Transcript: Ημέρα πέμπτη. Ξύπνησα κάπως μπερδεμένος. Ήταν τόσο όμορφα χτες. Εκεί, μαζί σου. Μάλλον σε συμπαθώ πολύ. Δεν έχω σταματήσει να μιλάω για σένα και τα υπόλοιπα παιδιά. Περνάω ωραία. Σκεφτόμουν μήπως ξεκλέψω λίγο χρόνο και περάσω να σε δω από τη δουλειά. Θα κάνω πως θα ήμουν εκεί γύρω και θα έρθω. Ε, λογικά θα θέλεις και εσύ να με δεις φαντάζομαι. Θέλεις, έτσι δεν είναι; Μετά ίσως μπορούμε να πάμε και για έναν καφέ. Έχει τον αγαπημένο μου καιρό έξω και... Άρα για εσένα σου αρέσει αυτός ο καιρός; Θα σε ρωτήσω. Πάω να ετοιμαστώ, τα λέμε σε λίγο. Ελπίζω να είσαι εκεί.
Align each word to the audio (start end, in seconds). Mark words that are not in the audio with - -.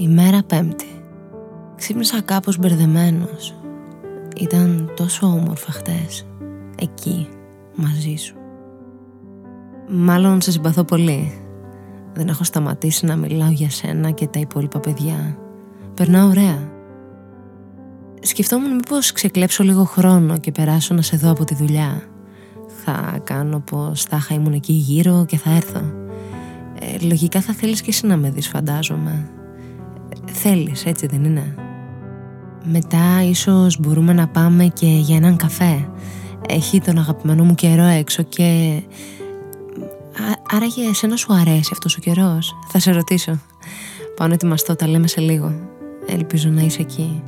Ημέρα 0.00 0.42
πέμπτη. 0.42 0.86
Ξύπνησα 1.76 2.20
κάπως 2.20 2.58
μπερδεμένος. 2.58 3.54
Ήταν 4.36 4.92
τόσο 4.96 5.26
όμορφα 5.26 5.72
χτες. 5.72 6.26
Εκεί, 6.78 7.28
μαζί 7.74 8.14
σου. 8.16 8.34
Μάλλον 9.88 10.40
σε 10.40 10.50
συμπαθώ 10.50 10.84
πολύ. 10.84 11.40
Δεν 12.12 12.28
έχω 12.28 12.44
σταματήσει 12.44 13.06
να 13.06 13.16
μιλάω 13.16 13.50
για 13.50 13.70
σένα 13.70 14.10
και 14.10 14.26
τα 14.26 14.38
υπόλοιπα 14.38 14.80
παιδιά. 14.80 15.38
Περνάω 15.94 16.28
ωραία. 16.28 16.70
Σκεφτόμουν 18.20 18.74
μήπως 18.74 19.12
ξεκλέψω 19.12 19.62
λίγο 19.62 19.84
χρόνο 19.84 20.38
και 20.38 20.52
περάσω 20.52 20.94
να 20.94 21.02
σε 21.02 21.16
δω 21.16 21.30
από 21.30 21.44
τη 21.44 21.54
δουλειά. 21.54 22.02
Θα 22.84 23.20
κάνω 23.24 23.60
πως 23.60 24.02
θα 24.02 24.34
ήμουν 24.34 24.52
εκεί 24.52 24.72
γύρω 24.72 25.24
και 25.28 25.36
θα 25.36 25.50
έρθω. 25.50 25.80
Ε, 26.80 27.06
λογικά 27.06 27.40
θα 27.40 27.52
θέλεις 27.52 27.80
και 27.80 27.90
εσύ 27.90 28.06
να 28.06 28.16
με 28.16 28.30
δεις 28.30 28.48
φαντάζομαι. 28.48 29.30
Θέλεις, 30.40 30.86
έτσι 30.86 31.06
δεν 31.06 31.24
είναι; 31.24 31.54
Μετά 32.64 33.22
ίσως 33.28 33.78
μπορούμε 33.80 34.12
να 34.12 34.28
πάμε 34.28 34.64
και 34.64 34.86
για 34.86 35.16
έναν 35.16 35.36
καφέ. 35.36 35.88
Έχει 36.48 36.80
τον 36.80 36.98
αγαπημένο 36.98 37.44
μου 37.44 37.54
καιρό 37.54 37.84
έξω 37.84 38.22
και... 38.22 38.80
Άρα 40.50 40.66
για 40.66 40.88
εσένα 40.88 41.16
σου 41.16 41.34
αρέσει 41.34 41.70
αυτός 41.72 41.96
ο 41.96 42.00
καιρός; 42.00 42.56
Θα 42.68 42.78
σε 42.78 42.92
ρωτήσω. 42.92 43.38
Πάω 44.16 44.28
να 44.28 44.34
ετοιμαστώ, 44.34 44.76
τα 44.76 44.88
λέμε 44.88 45.06
σε 45.06 45.20
λίγο. 45.20 45.54
Ελπίζω 46.06 46.48
να 46.48 46.62
είσαι 46.62 46.80
εκεί. 46.80 47.22